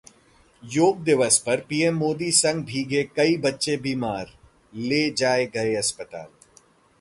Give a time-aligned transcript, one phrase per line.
[0.63, 4.33] योग दिवस पर पीएम मोदी संग भीगे कई बच्चे बीमार,
[4.73, 6.27] ले जाए गए अस्पताल